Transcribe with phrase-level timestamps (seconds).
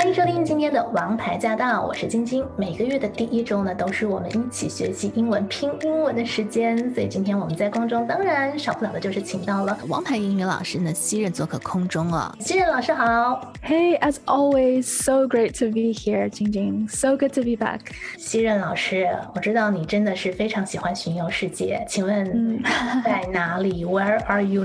[0.00, 2.42] 欢迎收听今天的《王牌驾到》，我是晶晶。
[2.56, 6.74] 每个月的第一周呢，都是我们一起学习英文、拼英文的时间。
[6.94, 12.34] 所以今天我们在空中，当然少不了的就是请到了王牌英语老师呢，西任做客空中哦。
[12.40, 17.80] 西任老师好，Hey, as always, so great to be here, 晶晶，so good to be back。
[18.16, 22.62] 西任老师，我知道你真的是非常喜欢巡游世界，请问
[23.04, 24.64] 在哪里？Where are you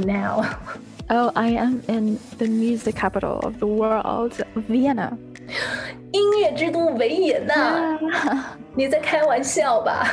[1.08, 4.32] now？Oh, I am in the music capital of the world,
[4.68, 5.16] Vienna.
[6.12, 7.98] 音乐之都维也纳，
[8.74, 10.06] 你在开玩笑吧？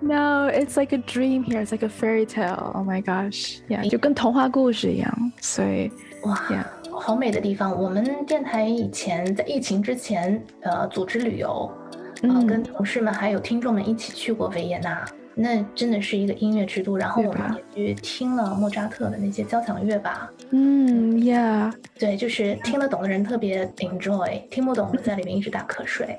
[0.00, 1.60] No, it's like a dream here.
[1.60, 2.72] It's like a fairy tale.
[2.74, 5.32] Oh my gosh, yeah，就跟童话故事一样。
[5.40, 5.90] 所以，
[6.22, 6.40] 哇，
[6.90, 7.76] 好美的地方。
[7.76, 11.70] 我们电台以前在疫情之前，呃，组织旅游，
[12.22, 15.04] 呃，跟同事们还有听众们一起去过维也纳。
[15.35, 17.41] 那真的是一个音乐之都，然后我们
[17.73, 20.29] 也去听了莫扎特的那些交响乐吧。
[20.51, 26.15] 嗯，Yeah，对，就是听得懂的人特别 enjoy，听不懂的在里面一直打瞌睡。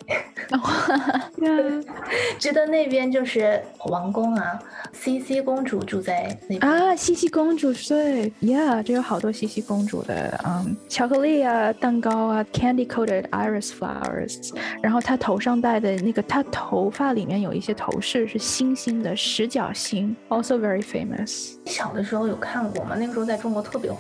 [2.41, 4.59] 觉得那边就是王宫啊，
[4.92, 19.04] 西西公主住在那边啊，西西公主对，Yeah，这有好多西西公主的，嗯，巧克力啊，蛋糕啊，candy coated iris flowers，然后她头上戴的那个，她头发里面有一些头饰是星星。
[19.04, 21.56] 的十角星，also very famous。
[21.66, 22.95] 小的时候有看过吗？
[22.95, 23.98] 那个时候在中国特别火。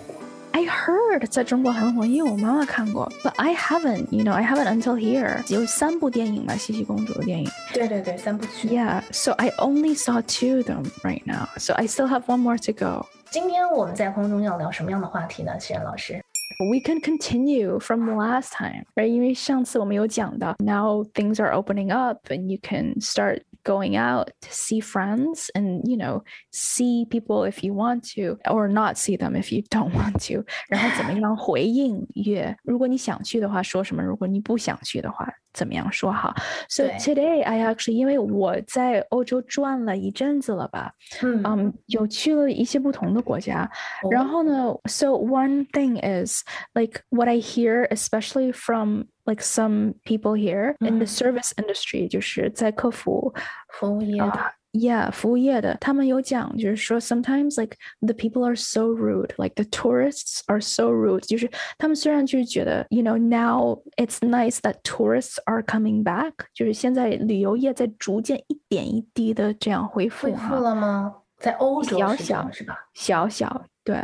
[0.51, 5.43] I heard 在中国很火，因为我妈妈看过，but I haven't, you know, I haven't until here。
[5.53, 7.47] 有三部电影嘛，西西公主的电影。
[7.73, 8.67] 对对对，三部曲。
[8.69, 12.57] Yeah, so I only saw two of them right now, so I still have one more
[12.57, 13.05] to go。
[13.29, 15.55] 今天我们在空中要聊什么样的话题呢？
[15.59, 16.23] 齐然老师。
[16.59, 19.05] We can continue from last time, right?
[19.05, 25.81] 因为上次我们有讲到，now things are opening up and you can start going out to see friends and
[25.85, 29.93] you know see people if you want to or not see them if you don't
[29.93, 36.33] want to 然后怎么样回应约如果你想去的话说什么如果你不想去的话 怎么样说好？
[36.69, 40.91] So today I actually 因为我在欧洲转了一阵子了吧，
[41.21, 43.69] 嗯，有去了一些不同的国家。
[44.11, 51.05] 然后呢，So one thing is like what I hear, especially from like some people here in the
[51.05, 53.33] service industry，就是在客服
[53.73, 54.53] 服务业的。
[54.73, 63.01] yeah 服务业的，他们有讲，就是说 sometimes like the people are so rude, like the tourists are so rude，就是他们虽然就是觉得，you
[63.01, 70.27] know now it's nice that tourists are coming back，就是现在旅游业在逐渐一点一滴的这样恢复。
[70.27, 71.15] 恢复了吗？
[71.39, 72.77] 在欧洲小小是吧？
[72.93, 73.95] 小小对，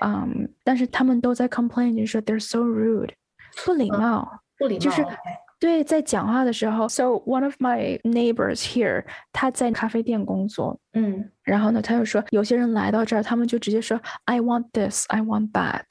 [0.00, 3.10] 嗯，但是他们都在 complain，就是说 they're so rude，
[3.64, 5.06] 不礼貌，不礼貌，就是。
[5.60, 15.84] 对，在讲话的时候，So one of my neighbors here，他在咖啡店工作，嗯，然后呢，他就说，有些人来到这儿，他们就直接说，I want this，I want that，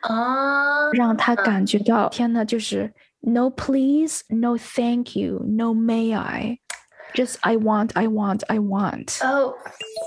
[0.00, 6.58] 啊，让他感觉到，天呐，就是 No please，No thank you，No may I。
[7.15, 9.17] just I want, I want, I want.
[9.25, 9.55] Oh,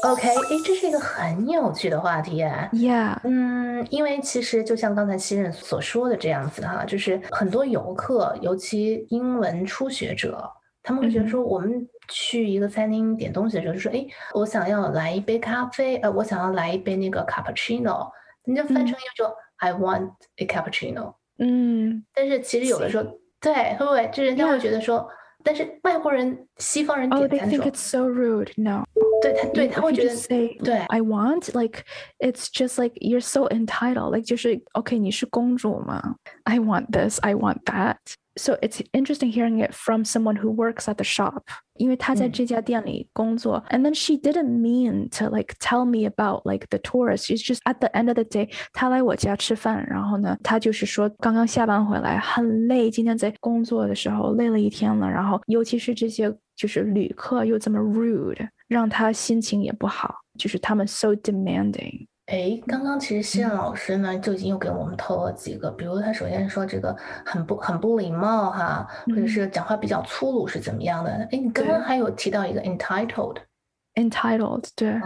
[0.05, 2.69] OK，哎，这是一个很有趣的话题啊。
[2.73, 10.49] Yeah，嗯，因为其实就像刚才熙韧所说的这样子哈，就是很多游客，尤其英文初学者，
[10.83, 18.09] 他们会觉得说，我们去一个餐厅点东西的时候，就说，哎，我想要来一杯咖啡，呃，我想要来一杯那个 cappuccino，
[18.45, 21.15] 人家翻成就说、I want a cappuccino。
[21.39, 23.05] 嗯，但是其实有的时候，
[23.41, 24.99] 对，会不会就人家会觉得说。
[24.99, 25.19] Yeah.
[25.48, 28.52] 但是外国人、西方人点餐 Oh, they think it's so rude.
[28.56, 28.86] No.
[29.22, 31.84] 对他，对他会觉得 say 对 I want like
[32.20, 34.12] it's just like you're so entitled.
[34.14, 36.16] Like 就是 OK，你是公主吗？
[36.44, 37.20] I want this.
[37.22, 37.98] I want that
[38.36, 41.44] so it's interesting hearing it from someone who works at the shop
[41.76, 47.60] 因为她在这家店里工作、嗯、and then she didn't mean to like tell me about like the tourists she's just
[47.66, 66.95] at the end of the day 她来我家吃饭然后呢她就是说刚刚下班回来很累今天在工作的时候累了一天了然后尤其是这些就是旅客又这么 rude 让他心情也不好就是他们 so demanding 哎，刚刚其实西任老师呢就已经又给我们透了几个，比如他首先说这个
[67.25, 71.11] 很不很不礼貌哈，或者是讲话比较粗鲁是怎么样的？
[71.33, 75.01] 哎，你刚刚还有提到一个 entitled，entitled，对，啊，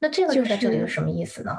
[0.00, 1.52] 那这个就在这里是什么意思呢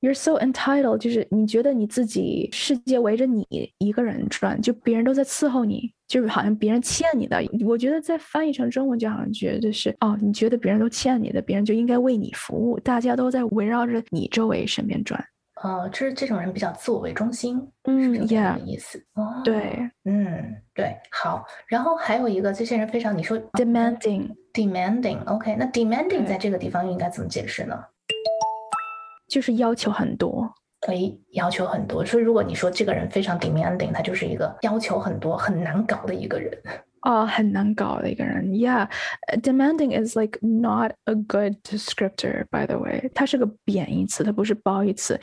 [0.00, 3.46] ？You're so entitled，就是你觉得你自己世界围着你
[3.78, 7.42] 一个人转，就别人都在伺候你，就是好像别人欠你的。
[7.66, 15.18] 我觉得在翻译成中文就好像觉得是哦，你觉得别人都欠你的，别人就应该为你服务，大家都在围绕着你周围身边转。
[15.62, 19.02] 呃，这这种人比较自我为中心，嗯是这样的意思。
[19.14, 21.46] 哦，，对嗯，对，好。
[21.66, 27.82] 然后还有一个，这些人非常，你说，demanding demanding，OK，、那 demanding 在这个地方应该怎么解释呢？
[29.28, 30.52] 就是要求很多。
[30.84, 36.52] 可以，要求很多，所以如果你说这个人非常 demanding，他就是一个要求很多、很难搞的一个人。
[37.02, 45.20] 哦，很难搞的一个人，Yeah，demanding is like not a good descriptor, by the way，它是个贬义词，它不是褒义词。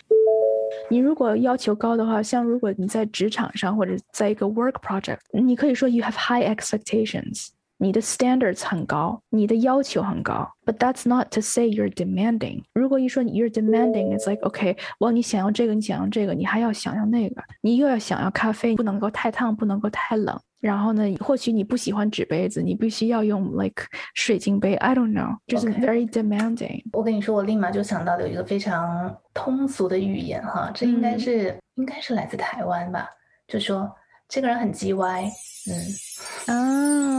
[0.89, 7.47] 你如果要求高的话，像如果你在职场上或者在一个 work project，你可以说 you have high expectations，
[7.81, 10.47] 你的 standards 很高，你的要求很高。
[10.65, 12.63] But that's not to say you're demanding。
[12.73, 20.39] 如果一说 you're demanding，it's like okay，well 你想要这个，你想要这个，你还要想要那个，你又要想要咖啡，不能够太烫，不能够太冷。
[20.59, 24.75] 然后呢，或许你不喜欢纸杯子，你必须要用 like 水晶杯。
[24.75, 26.83] I don't know，就是 very demanding。
[26.91, 33.07] 我跟你说，我立马就想到了有一个非常通俗的语言哈，这应该嗯是、应该是来自台湾吧，
[33.47, 33.89] 就说
[34.27, 35.31] 这个人很叽歪，
[35.71, 37.18] 嗯，啊，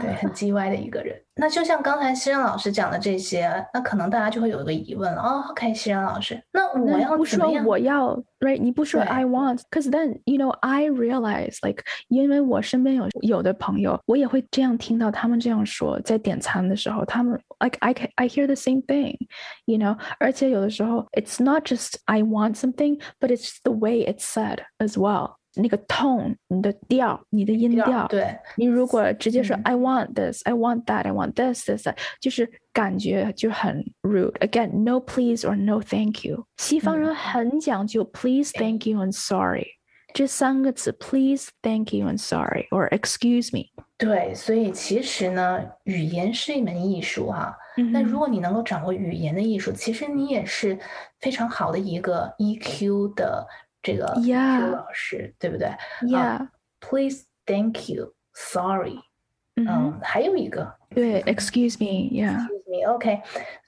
[0.00, 1.16] 对，很叽歪的一个人。
[1.40, 5.22] 那就像刚才西山老师讲的这些，那可能大家就会有一个疑问了。
[5.22, 7.64] 哦，OK，西山老师，那我要不说怎么样？
[7.64, 8.58] 我要，right？
[8.60, 18.84] 你不说 I want，cause then you know I realize like，因为我身边有有的朋友，我也会这样听到他们这样说，在点餐的时候，他们 like I can I hear the same
[18.84, 25.37] thing，you know，而且有的时候 it's not just I want something，but it's the way it's said as well。
[25.58, 34.32] 那个 tone，你的调，你的音调，对，你如果直接说嗯 I want this, I want that, I want this, this, that，就是感觉就很 rude。
[34.38, 36.46] Again, no please or no thank you。
[36.56, 39.66] 西方人嗯很讲究 please, thank you and sorry
[40.14, 43.66] 这三个词，please, thank you and sorry or excuse me。
[43.98, 47.54] 对，所以其实呢，语言是一门艺术哈。
[47.92, 50.78] 那如嗯果你能够掌握语言的艺术，其实你也是
[51.20, 53.46] 非常好的一个 EQ 的
[53.87, 55.67] 这个 Yeah EQ 老师，对不对
[56.01, 56.47] Yeah，
[56.79, 58.99] ？Please, thank you, sorry，
[59.55, 62.37] 嗯哼，嗯，还有一个对，excuse me，yeah。
[62.37, 63.21] excuse me, OK，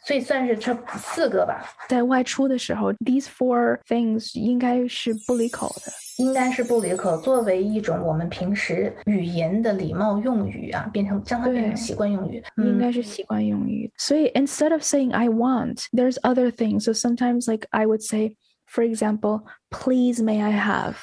[0.06, 5.92] 所以算是这四个吧，在外出的时候，these four things 应该是不离口的。
[6.18, 12.42] 应该是不离口，作为一种我们平时语言的礼貌用语啊，变成将它变成对习惯用语。
[12.58, 13.92] 应嗯，该是习惯用语。
[13.98, 16.86] 所以 instead of saying I want, there's other things.
[16.86, 18.38] So sometimes like I would say,
[18.70, 20.98] for example, please may I have?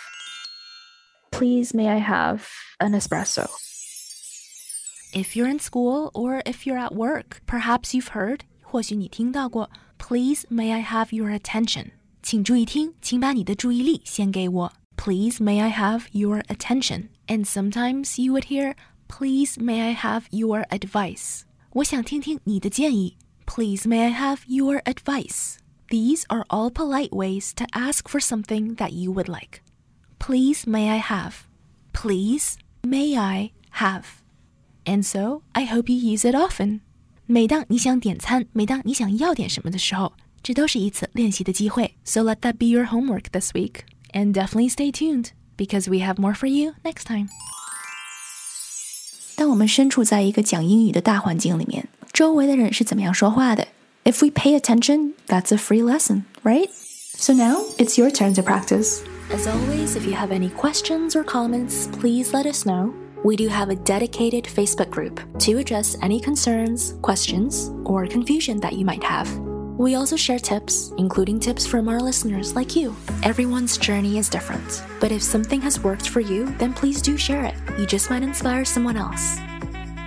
[1.31, 2.47] Please may I have
[2.79, 3.49] an espresso?
[5.15, 10.73] If you're in school or if you're at work, perhaps you've heard, 或许你听到过 Please may
[10.73, 11.93] I have your attention?
[12.23, 14.73] 请注意听，请把你的注意力献给我。
[14.97, 17.09] Please may I have your attention?
[17.27, 18.75] And sometimes you would hear
[19.09, 21.43] Please may I have your advice?
[21.75, 23.17] 我想听听你的建议。
[23.47, 25.57] Please may I have your advice?
[25.89, 29.61] These are all polite ways to ask for something that you would like.
[30.19, 31.47] Please may I have?
[31.93, 34.05] Please may I have?
[34.85, 36.81] And so I hope you use it often.
[37.27, 41.95] 每当你想点餐，每当你想要点什么的时候，这都是一次练习的机会。
[42.05, 43.83] So let that be your homework this week.
[44.13, 47.29] And definitely stay tuned because we have more for you next time.
[49.37, 53.69] 当我们身处在一个讲英语的大环境里面，周围的人是怎么样说话的
[54.08, 56.70] ？If we pay attention, that's a free lesson, right?
[56.72, 59.04] So now it's your turn to practice.
[59.32, 62.96] As always, if you have any questions or comments, please let us know.
[63.26, 68.78] We do have a dedicated Facebook group to address any concerns, questions, or confusion that
[68.78, 69.30] you might have.
[69.78, 72.96] We also share tips, including tips from our listeners like you.
[73.24, 77.44] Everyone's journey is different, but if something has worked for you, then please do share
[77.44, 77.56] it.
[77.78, 79.38] You just might inspire someone else.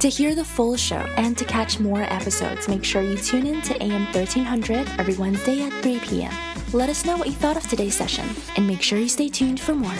[0.00, 3.60] To hear the full show and to catch more episodes, make sure you tune in
[3.60, 6.32] to AM 1300 every Wednesday at 3 p.m.
[6.72, 8.24] Let us know what you thought of today's session,
[8.56, 9.92] and make sure you stay tuned for more.